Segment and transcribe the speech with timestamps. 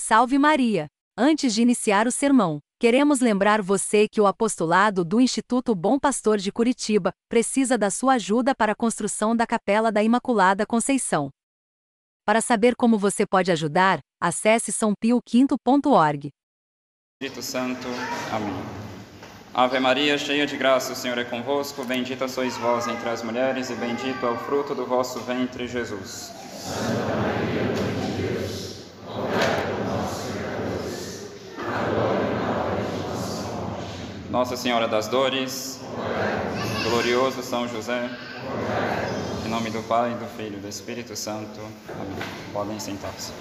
[0.00, 0.86] Salve Maria!
[1.18, 6.38] Antes de iniciar o sermão, queremos lembrar você que o apostolado do Instituto Bom Pastor
[6.38, 11.30] de Curitiba precisa da sua ajuda para a construção da Capela da Imaculada Conceição.
[12.24, 16.30] Para saber como você pode ajudar, acesse sãopioquinto.org.
[17.20, 17.88] Espírito Santo.
[18.32, 18.54] Amém.
[19.52, 21.84] Ave Maria, cheia de graça, o Senhor é convosco.
[21.84, 26.32] Bendita sois vós entre as mulheres, e bendito é o fruto do vosso ventre, Jesus.
[26.62, 31.57] Santa Maria, Mãe de Deus, rogai por nós, pecadores, agora e na hora de
[34.38, 35.80] nossa Senhora das Dores,
[36.84, 38.08] glorioso São José,
[39.44, 41.60] em nome do Pai, do Filho e do Espírito Santo.
[41.88, 42.18] Amém.
[42.52, 43.32] Podem sentar-se.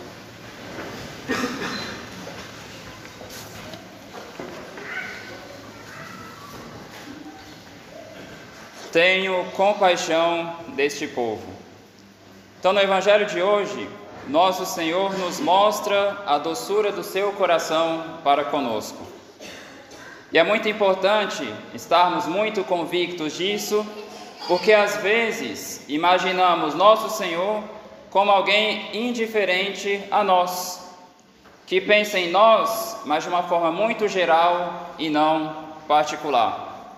[8.92, 11.44] Tenho compaixão deste povo.
[12.60, 13.88] Então, no Evangelho de hoje,
[14.30, 19.06] nosso Senhor nos mostra a doçura do seu coração para conosco.
[20.32, 23.86] E é muito importante estarmos muito convictos disso,
[24.48, 27.64] porque às vezes imaginamos nosso Senhor
[28.10, 30.86] como alguém indiferente a nós,
[31.66, 36.98] que pensa em nós, mas de uma forma muito geral e não particular.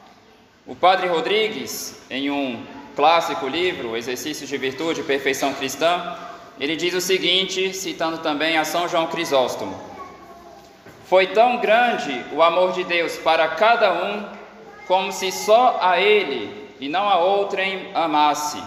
[0.65, 2.63] O Padre Rodrigues, em um
[2.95, 6.15] clássico livro, Exercícios de Virtude e Perfeição Cristã,
[6.59, 9.79] ele diz o seguinte, citando também a São João Crisóstomo:
[11.05, 14.25] Foi tão grande o amor de Deus para cada um,
[14.85, 18.61] como se só a ele e não a outrem amasse.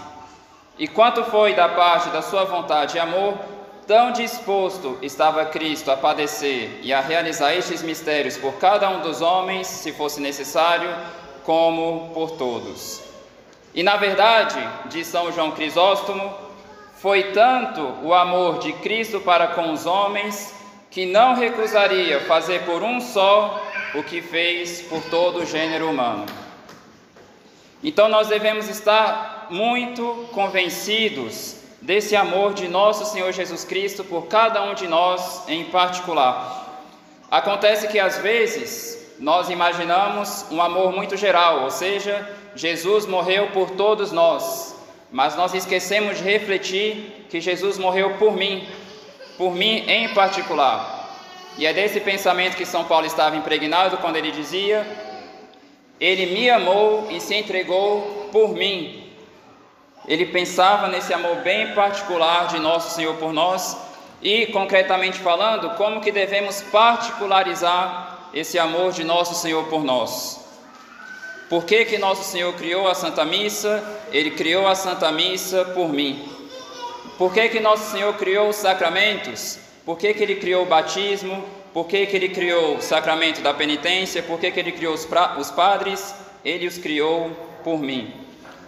[0.79, 3.34] E quanto foi da parte da sua vontade e amor,
[3.87, 9.21] tão disposto estava Cristo a padecer e a realizar estes mistérios por cada um dos
[9.21, 10.89] homens, se fosse necessário,
[11.45, 13.03] como por todos.
[13.75, 16.33] E na verdade, de São João Crisóstomo,
[17.03, 20.55] foi tanto o amor de Cristo para com os homens
[20.89, 23.61] que não recusaria fazer por um só
[23.92, 26.25] o que fez por todo o gênero humano.
[27.83, 34.62] Então nós devemos estar muito convencidos desse amor de nosso Senhor Jesus Cristo por cada
[34.62, 36.87] um de nós em particular.
[37.28, 43.71] Acontece que às vezes nós imaginamos um amor muito geral, ou seja, Jesus morreu por
[43.71, 44.72] todos nós,
[45.12, 48.67] mas nós esquecemos de refletir que Jesus morreu por mim,
[49.37, 51.00] por mim em particular.
[51.59, 54.87] E é desse pensamento que São Paulo estava impregnado quando ele dizia:
[56.01, 59.12] Ele me amou e se entregou por mim.
[60.09, 63.77] Ele pensava nesse amor bem particular de nosso Senhor por nós
[64.21, 70.41] e, concretamente falando, como que devemos particularizar esse amor de nosso Senhor por nós.
[71.53, 73.85] Por que, que nosso Senhor criou a Santa Missa?
[74.11, 76.27] Ele criou a Santa Missa por mim.
[77.19, 79.59] Por que, que nosso Senhor criou os sacramentos?
[79.85, 81.45] Por que, que Ele criou o batismo?
[81.75, 84.23] Por que, que Ele criou o sacramento da penitência?
[84.23, 85.37] Por que, que Ele criou os, pra...
[85.39, 86.15] os padres?
[86.43, 87.31] Ele os criou
[87.63, 88.11] por mim.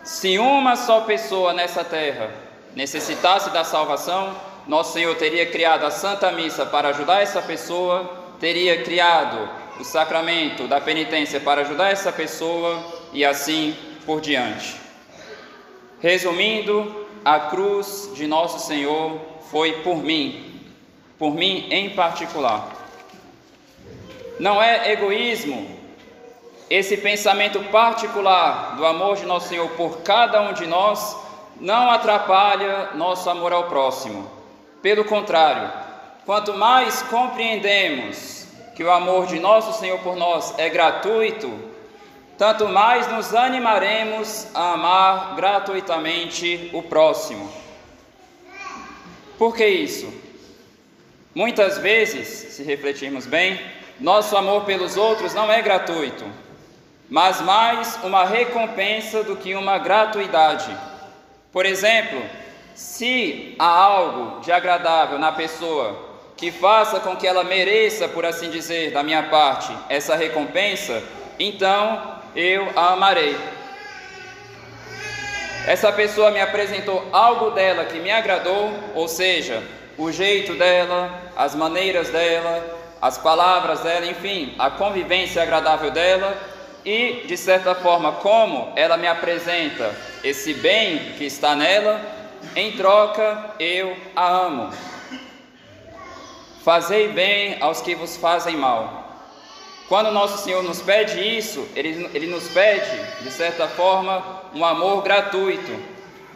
[0.02, 2.34] Se uma só pessoa nessa terra
[2.76, 4.36] necessitasse da salvação,
[4.68, 10.66] nosso Senhor teria criado a Santa Missa para ajudar essa pessoa teria criado o sacramento
[10.66, 13.76] da penitência para ajudar essa pessoa e assim
[14.06, 14.76] por diante.
[16.00, 19.18] Resumindo, a cruz de nosso Senhor
[19.50, 20.60] foi por mim,
[21.18, 22.72] por mim em particular.
[24.38, 25.66] Não é egoísmo
[26.68, 31.16] esse pensamento particular do amor de nosso Senhor por cada um de nós
[31.60, 34.30] não atrapalha nosso amor ao próximo.
[34.82, 35.84] Pelo contrário,
[36.24, 38.43] Quanto mais compreendemos
[38.74, 41.52] que o amor de nosso Senhor por nós é gratuito,
[42.36, 47.50] tanto mais nos animaremos a amar gratuitamente o próximo.
[49.38, 50.12] Por que isso?
[51.34, 53.60] Muitas vezes, se refletirmos bem,
[54.00, 56.24] nosso amor pelos outros não é gratuito,
[57.08, 60.76] mas mais uma recompensa do que uma gratuidade.
[61.52, 62.20] Por exemplo,
[62.74, 66.03] se há algo de agradável na pessoa
[66.36, 71.02] que faça com que ela mereça, por assim dizer, da minha parte, essa recompensa,
[71.38, 73.36] então eu a amarei.
[75.66, 79.62] Essa pessoa me apresentou algo dela que me agradou, ou seja,
[79.96, 82.62] o jeito dela, as maneiras dela,
[83.00, 86.36] as palavras dela, enfim, a convivência agradável dela
[86.84, 92.00] e, de certa forma, como ela me apresenta esse bem que está nela,
[92.54, 94.93] em troca eu a amo.
[96.64, 99.04] Fazei bem aos que vos fazem mal.
[99.86, 105.02] Quando nosso Senhor nos pede isso, ele, ele nos pede, de certa forma, um amor
[105.02, 105.78] gratuito.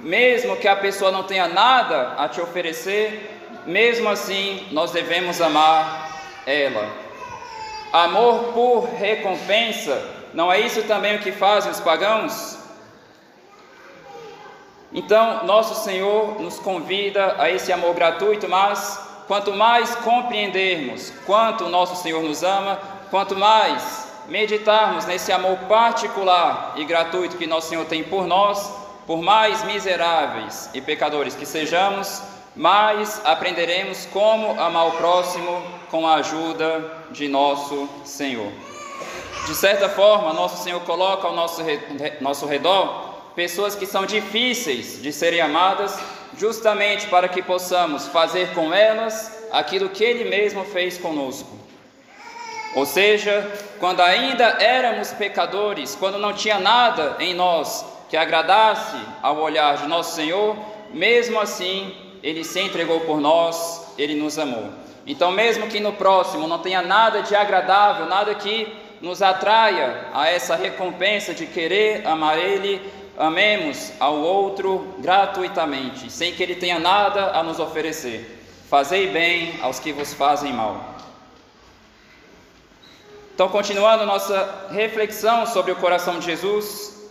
[0.00, 6.10] Mesmo que a pessoa não tenha nada a te oferecer, mesmo assim nós devemos amar
[6.46, 6.86] ela.
[7.90, 12.58] Amor por recompensa, não é isso também o que fazem os pagãos?
[14.92, 21.68] Então, nosso Senhor nos convida a esse amor gratuito, mas quanto mais compreendermos quanto o
[21.68, 22.80] nosso Senhor nos ama,
[23.10, 28.72] quanto mais meditarmos nesse amor particular e gratuito que nosso Senhor tem por nós,
[29.06, 32.22] por mais miseráveis e pecadores que sejamos,
[32.56, 38.50] mais aprenderemos como amar o próximo com a ajuda de nosso Senhor.
[39.46, 45.40] De certa forma, nosso Senhor coloca ao nosso, redor pessoas que são difíceis de serem
[45.40, 45.98] amadas,
[46.38, 51.58] justamente para que possamos fazer com elas aquilo que Ele mesmo fez conosco.
[52.74, 53.50] Ou seja,
[53.80, 59.86] quando ainda éramos pecadores, quando não tinha nada em nós que agradasse ao olhar de
[59.86, 60.56] nosso Senhor,
[60.92, 64.70] mesmo assim, Ele se entregou por nós, Ele nos amou.
[65.06, 68.68] Então, mesmo que no próximo não tenha nada de agradável, nada que
[69.00, 72.80] nos atraia a essa recompensa de querer amar Ele,
[73.18, 78.38] amemos ao outro gratuitamente, sem que ele tenha nada a nos oferecer.
[78.70, 80.94] Fazei bem aos que vos fazem mal.
[83.34, 87.10] Então, continuando nossa reflexão sobre o coração de Jesus,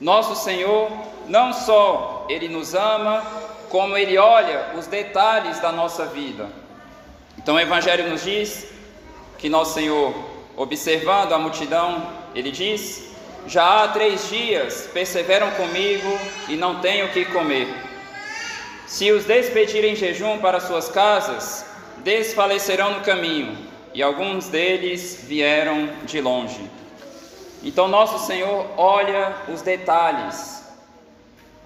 [0.00, 0.90] nosso Senhor
[1.28, 3.22] não só ele nos ama,
[3.68, 6.48] como ele olha os detalhes da nossa vida.
[7.38, 8.68] Então, o Evangelho nos diz
[9.38, 10.14] que nosso Senhor,
[10.56, 13.13] observando a multidão, ele diz:
[13.46, 16.18] já há três dias perseveram comigo
[16.48, 17.68] e não tenho o que comer.
[18.86, 21.66] Se os despedirem em jejum para suas casas,
[21.98, 23.56] desfalecerão no caminho,
[23.92, 26.70] e alguns deles vieram de longe.
[27.62, 30.64] Então, nosso Senhor olha os detalhes.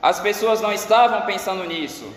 [0.00, 2.12] As pessoas não estavam pensando nisso.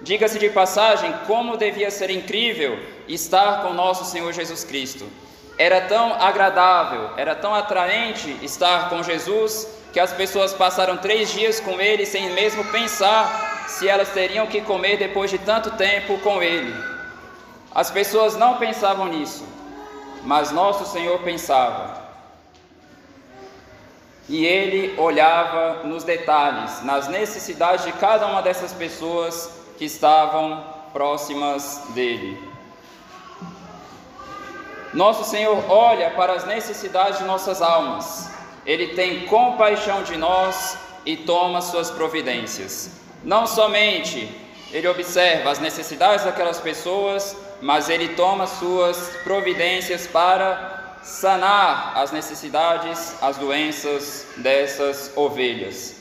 [0.00, 5.06] Diga-se de passagem, como devia ser incrível estar com nosso Senhor Jesus Cristo.
[5.58, 11.58] Era tão agradável, era tão atraente estar com Jesus, que as pessoas passaram três dias
[11.60, 16.42] com ele sem mesmo pensar se elas teriam que comer depois de tanto tempo com
[16.42, 16.74] ele.
[17.74, 19.46] As pessoas não pensavam nisso,
[20.22, 22.04] mas nosso Senhor pensava.
[24.28, 31.82] E ele olhava nos detalhes, nas necessidades de cada uma dessas pessoas que estavam próximas
[31.90, 32.55] dele.
[34.96, 38.30] Nosso Senhor olha para as necessidades de nossas almas,
[38.64, 42.92] Ele tem compaixão de nós e toma suas providências.
[43.22, 44.26] Não somente
[44.72, 53.22] Ele observa as necessidades daquelas pessoas, mas Ele toma suas providências para sanar as necessidades,
[53.22, 55.94] as doenças dessas ovelhas.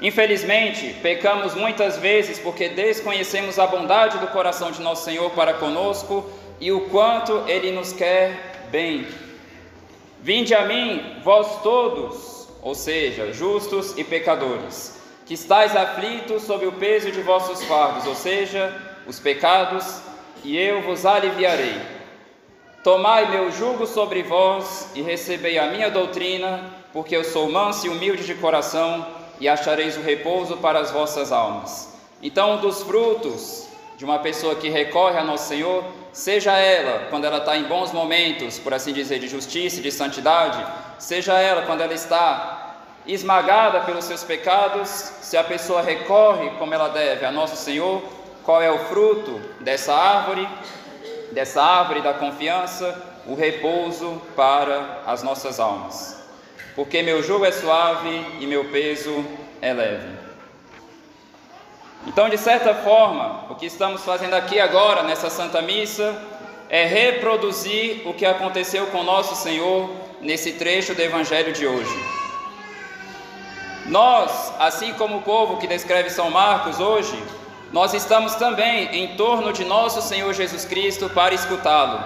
[0.00, 6.30] Infelizmente, pecamos muitas vezes porque desconhecemos a bondade do coração de nosso Senhor para conosco
[6.60, 9.06] e o quanto Ele nos quer bem.
[10.20, 16.72] Vinde a mim, vós todos, ou seja, justos e pecadores, que estáis aflitos sob o
[16.72, 18.74] peso de vossos fardos, ou seja,
[19.06, 20.00] os pecados,
[20.42, 21.74] e eu vos aliviarei.
[22.82, 27.90] Tomai meu jugo sobre vós e recebei a minha doutrina, porque eu sou manso e
[27.90, 29.06] humilde de coração,
[29.40, 31.92] e achareis o repouso para as vossas almas.
[32.22, 35.84] Então, um dos frutos de uma pessoa que recorre a nosso Senhor
[36.14, 39.90] seja ela quando ela está em bons momentos, por assim dizer, de justiça e de
[39.90, 40.64] santidade,
[40.98, 46.88] seja ela quando ela está esmagada pelos seus pecados, se a pessoa recorre como ela
[46.88, 48.02] deve a nosso Senhor,
[48.44, 50.48] qual é o fruto dessa árvore,
[51.32, 56.22] dessa árvore da confiança, o repouso para as nossas almas.
[56.76, 59.24] Porque meu jugo é suave e meu peso
[59.60, 60.23] é leve.
[62.06, 66.14] Então, de certa forma, o que estamos fazendo aqui agora nessa Santa Missa
[66.68, 71.96] é reproduzir o que aconteceu com nosso Senhor nesse trecho do Evangelho de hoje.
[73.86, 77.22] Nós, assim como o povo que descreve São Marcos hoje,
[77.72, 82.02] nós estamos também em torno de nosso Senhor Jesus Cristo para escutá-lo.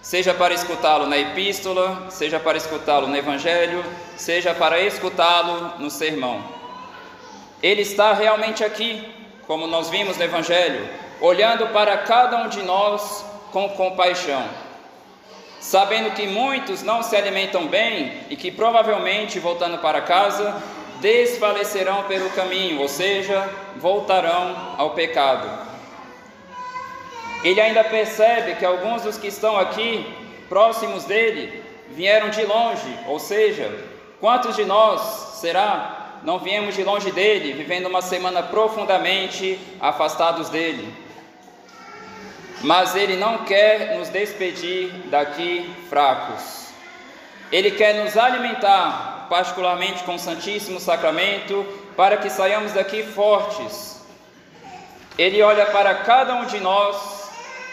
[0.00, 3.84] Seja para escutá-lo na epístola, seja para escutá-lo no Evangelho,
[4.16, 6.61] seja para escutá-lo no sermão.
[7.62, 9.08] Ele está realmente aqui,
[9.46, 10.88] como nós vimos no Evangelho,
[11.20, 14.44] olhando para cada um de nós com compaixão,
[15.60, 20.60] sabendo que muitos não se alimentam bem e que provavelmente, voltando para casa,
[21.00, 25.48] desfalecerão pelo caminho, ou seja, voltarão ao pecado.
[27.44, 30.04] Ele ainda percebe que alguns dos que estão aqui,
[30.48, 33.70] próximos dele, vieram de longe, ou seja,
[34.20, 35.00] quantos de nós
[35.40, 40.94] será não viemos de longe dele, vivendo uma semana profundamente afastados dele.
[42.62, 46.68] Mas ele não quer nos despedir daqui fracos.
[47.50, 54.00] Ele quer nos alimentar, particularmente com o Santíssimo Sacramento, para que saiamos daqui fortes.
[55.18, 57.22] Ele olha para cada um de nós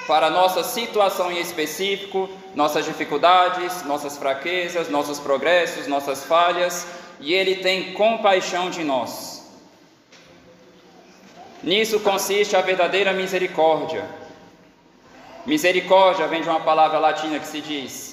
[0.08, 6.88] para nossa situação em específico, nossas dificuldades, nossas fraquezas, nossos progressos, nossas falhas,
[7.20, 9.40] e Ele tem compaixão de nós.
[11.62, 14.06] Nisso consiste a verdadeira misericórdia.
[15.46, 18.10] Misericórdia vem de uma palavra latina que se diz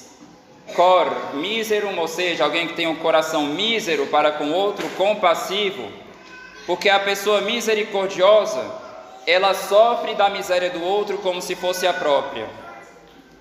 [0.75, 5.89] cor miserum, ou seja, alguém que tem um coração mísero para com outro, compassivo,
[6.65, 8.69] porque a pessoa misericordiosa
[9.25, 12.47] ela sofre da miséria do outro como se fosse a própria.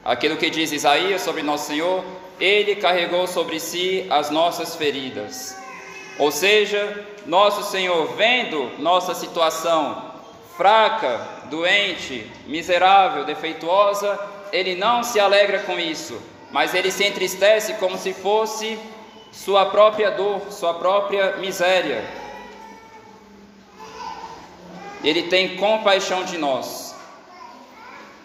[0.05, 2.05] Aquilo que diz Isaías sobre nosso Senhor,
[2.39, 5.57] ele carregou sobre si as nossas feridas.
[6.19, 10.15] Ou seja, nosso Senhor, vendo nossa situação
[10.57, 14.19] fraca, doente, miserável, defeituosa,
[14.53, 18.79] ele não se alegra com isso, mas ele se entristece como se fosse
[19.31, 22.03] sua própria dor, sua própria miséria.
[25.05, 26.95] Ele tem compaixão de nós.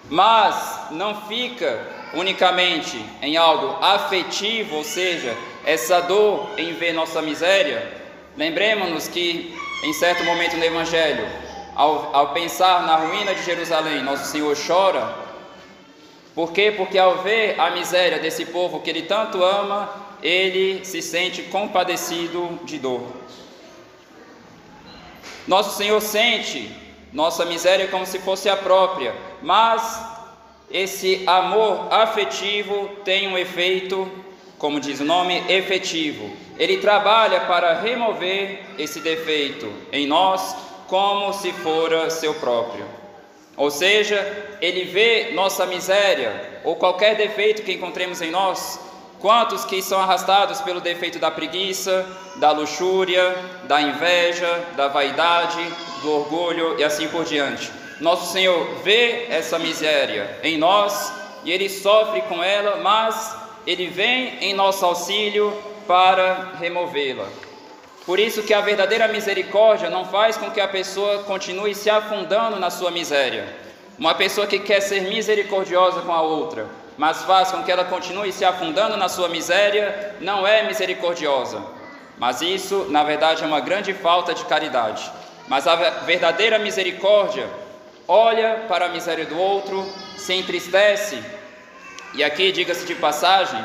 [0.10, 8.00] Mas não fica unicamente em algo afetivo, ou seja, essa dor em ver nossa miséria.
[8.38, 11.28] Lembremos-nos que em certo momento no Evangelho,
[11.76, 15.16] ao, ao pensar na ruína de Jerusalém, nosso Senhor chora.
[16.36, 16.74] Por quê?
[16.76, 19.90] Porque ao ver a miséria desse povo que ele tanto ama,
[20.22, 23.02] ele se sente compadecido de dor.
[25.48, 26.72] Nosso Senhor sente
[27.12, 30.11] nossa miséria como se fosse a própria, mas
[30.74, 34.10] esse amor afetivo tem um efeito,
[34.58, 36.32] como diz o nome, efetivo.
[36.58, 40.56] Ele trabalha para remover esse defeito em nós
[40.88, 42.86] como se fora seu próprio.
[43.58, 48.80] Ou seja, ele vê nossa miséria ou qualquer defeito que encontremos em nós
[49.22, 55.64] Quantos que são arrastados pelo defeito da preguiça, da luxúria, da inveja, da vaidade,
[56.02, 57.72] do orgulho e assim por diante.
[58.02, 64.40] Nosso Senhor vê essa miséria em nós e ele sofre com ela, mas ele vem
[64.44, 65.56] em nosso auxílio
[65.88, 67.28] para removê-la.
[68.04, 72.60] Por isso que a verdadeira misericórdia não faz com que a pessoa continue se afundando
[72.60, 73.46] na sua miséria.
[74.00, 76.66] Uma pessoa que quer ser misericordiosa com a outra,
[76.98, 81.64] mas faz com que ela continue se afundando na sua miséria, não é misericordiosa.
[82.18, 85.12] Mas isso, na verdade, é uma grande falta de caridade.
[85.48, 87.61] Mas a verdadeira misericórdia
[88.12, 89.88] olha para a miséria do outro,
[90.18, 91.24] se entristece.
[92.14, 93.64] E aqui, diga-se de passagem,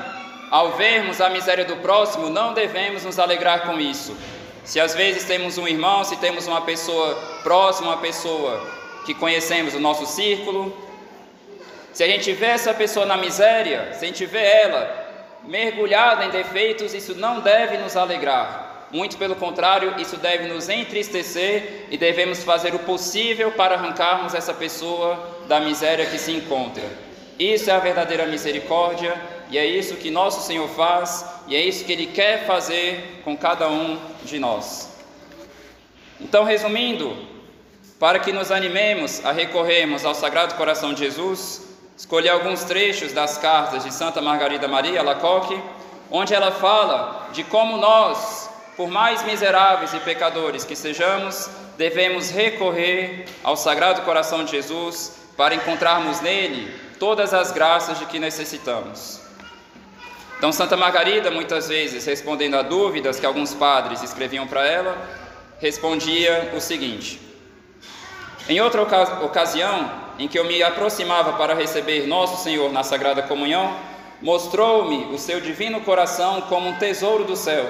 [0.53, 4.17] ao vermos a miséria do próximo, não devemos nos alegrar com isso.
[4.65, 8.65] Se às vezes temos um irmão, se temos uma pessoa próxima, uma pessoa
[9.05, 10.77] que conhecemos o nosso círculo,
[11.93, 15.07] se a gente vê essa pessoa na miséria, se a gente vê ela
[15.43, 18.76] mergulhada em defeitos, isso não deve nos alegrar.
[18.91, 24.55] Muito pelo contrário, isso deve nos entristecer e devemos fazer o possível para arrancarmos essa
[24.55, 26.85] pessoa da miséria que se encontra.
[27.39, 31.85] Isso é a verdadeira misericórdia e é isso que nosso Senhor faz e é isso
[31.85, 34.97] que Ele quer fazer com cada um de nós.
[36.21, 37.17] Então, resumindo,
[37.99, 41.67] para que nos animemos a recorrermos ao Sagrado Coração de Jesus,
[41.97, 45.59] Escolhi alguns trechos das cartas de Santa Margarida Maria Lacoque,
[46.11, 48.46] onde ela fala de como nós,
[48.77, 55.55] por mais miseráveis e pecadores que sejamos, devemos recorrer ao Sagrado Coração de Jesus para
[55.55, 59.21] encontrarmos nele todas as graças de que necessitamos.
[60.37, 64.97] Então, Santa Margarida, muitas vezes, respondendo a dúvidas que alguns padres escreviam para ela,
[65.59, 67.19] respondia o seguinte:
[68.47, 68.83] Em outra
[69.23, 73.75] ocasião, em que eu me aproximava para receber Nosso Senhor na Sagrada Comunhão,
[74.21, 77.67] mostrou-me o seu divino coração como um tesouro do céu,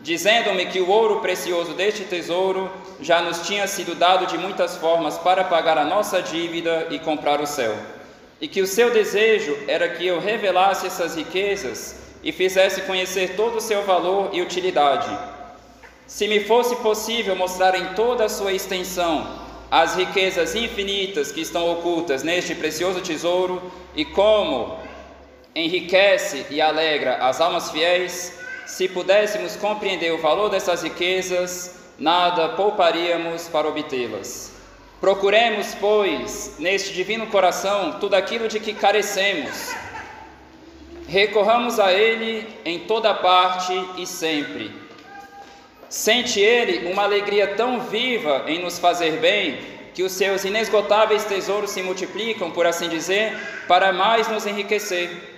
[0.00, 5.18] dizendo-me que o ouro precioso deste tesouro já nos tinha sido dado de muitas formas
[5.18, 7.74] para pagar a nossa dívida e comprar o céu,
[8.40, 13.56] e que o seu desejo era que eu revelasse essas riquezas e fizesse conhecer todo
[13.56, 15.08] o seu valor e utilidade.
[16.06, 21.70] Se me fosse possível mostrar em toda a sua extensão as riquezas infinitas que estão
[21.70, 24.78] ocultas neste precioso tesouro e como
[25.54, 28.37] enriquece e alegra as almas fiéis,
[28.68, 34.52] se pudéssemos compreender o valor dessas riquezas, nada pouparíamos para obtê-las.
[35.00, 39.74] Procuremos, pois, neste divino coração tudo aquilo de que carecemos.
[41.08, 44.88] Recorramos a Ele em toda parte e sempre
[45.88, 49.58] Sente ele uma alegria tão viva em nos fazer bem
[49.94, 53.32] que os seus inesgotáveis tesouros se multiplicam, por assim dizer,
[53.66, 55.37] para mais nos enriquecer.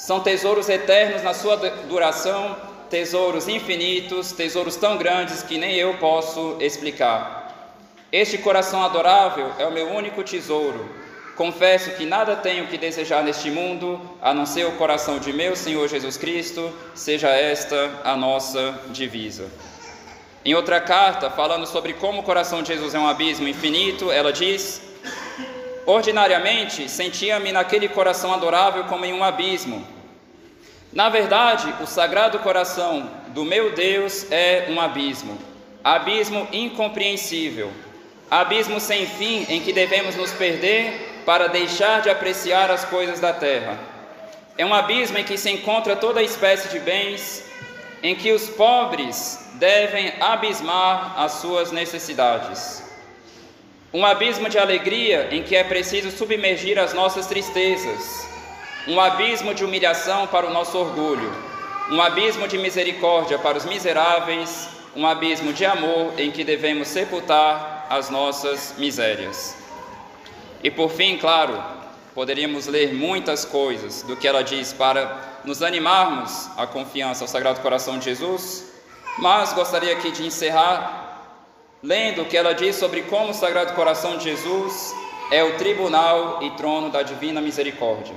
[0.00, 2.56] São tesouros eternos na sua duração,
[2.88, 7.76] tesouros infinitos, tesouros tão grandes que nem eu posso explicar.
[8.10, 10.88] Este coração adorável é o meu único tesouro.
[11.36, 15.54] Confesso que nada tenho que desejar neste mundo, a não ser o coração de meu
[15.54, 19.50] Senhor Jesus Cristo, seja esta a nossa divisa.
[20.42, 24.32] Em outra carta, falando sobre como o coração de Jesus é um abismo infinito, ela
[24.32, 24.80] diz:
[25.90, 29.84] Ordinariamente, sentia-me naquele coração adorável como em um abismo.
[30.92, 35.36] Na verdade, o sagrado coração do meu Deus é um abismo,
[35.82, 37.72] abismo incompreensível,
[38.30, 43.32] abismo sem fim em que devemos nos perder para deixar de apreciar as coisas da
[43.32, 43.76] terra.
[44.56, 47.44] É um abismo em que se encontra toda espécie de bens,
[48.00, 52.89] em que os pobres devem abismar as suas necessidades.
[53.92, 58.24] Um abismo de alegria em que é preciso submergir as nossas tristezas.
[58.86, 61.32] Um abismo de humilhação para o nosso orgulho.
[61.90, 64.68] Um abismo de misericórdia para os miseráveis.
[64.94, 69.56] Um abismo de amor em que devemos sepultar as nossas misérias.
[70.62, 71.60] E por fim, claro,
[72.14, 77.60] poderíamos ler muitas coisas do que ela diz para nos animarmos a confiança ao Sagrado
[77.60, 78.72] Coração de Jesus,
[79.18, 81.09] mas gostaria aqui de encerrar
[81.82, 84.94] lendo o que ela diz sobre como o Sagrado Coração de Jesus
[85.30, 88.14] é o tribunal e trono da divina misericórdia.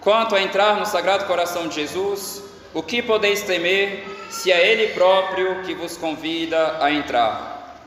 [0.00, 2.42] Quanto a entrar no Sagrado Coração de Jesus,
[2.74, 7.78] o que podeis temer se é Ele próprio que vos convida a entrar?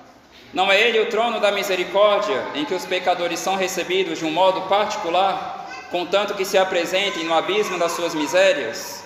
[0.54, 4.32] Não é Ele o trono da misericórdia em que os pecadores são recebidos de um
[4.32, 5.66] modo particular?
[5.96, 9.04] contanto que se apresentem no abismo das suas misérias?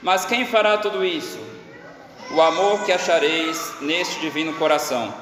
[0.00, 1.38] Mas quem fará tudo isso?
[2.34, 5.12] O amor que achareis neste divino coração.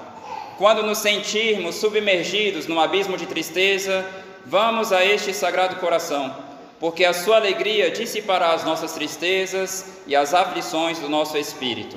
[0.56, 4.06] Quando nos sentirmos submergidos num abismo de tristeza,
[4.46, 6.32] vamos a este sagrado coração,
[6.78, 11.96] porque a sua alegria dissipará as nossas tristezas e as aflições do nosso espírito.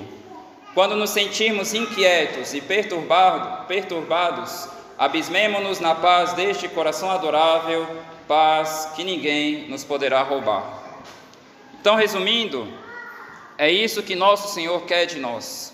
[0.74, 7.86] Quando nos sentirmos inquietos e perturbado, perturbados, abismemo-nos na paz deste coração adorável
[8.28, 10.64] paz que ninguém nos poderá roubar.
[11.80, 12.68] Então, resumindo,
[13.58, 15.74] é isso que nosso Senhor quer de nós.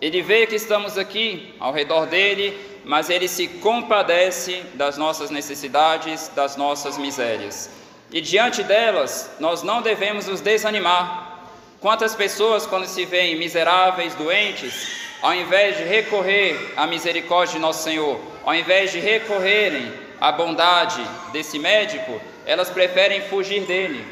[0.00, 6.28] Ele vê que estamos aqui ao redor dele, mas ele se compadece das nossas necessidades,
[6.28, 7.70] das nossas misérias.
[8.12, 11.50] E diante delas, nós não devemos nos desanimar.
[11.80, 17.82] Quantas pessoas, quando se veem miseráveis, doentes, ao invés de recorrer à misericórdia de nosso
[17.82, 24.06] Senhor, ao invés de recorrerem a bondade desse médico, elas preferem fugir dele.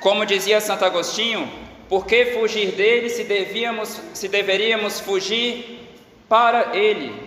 [0.00, 5.88] Como dizia Santo Agostinho, por que fugir dele se, devíamos, se deveríamos fugir
[6.28, 7.26] para ele?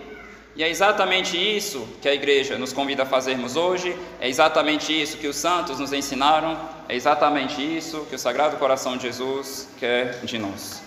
[0.55, 5.17] E é exatamente isso que a igreja nos convida a fazermos hoje, é exatamente isso
[5.17, 10.19] que os santos nos ensinaram, é exatamente isso que o Sagrado Coração de Jesus quer
[10.23, 10.81] de nós.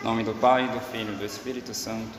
[0.00, 2.18] Em nome do Pai, do Filho e do Espírito Santo.